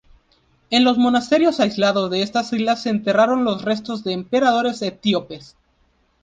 [0.71, 5.55] En los monasterios aislados de estas islas se enterraron los restos de emperadores etíopes.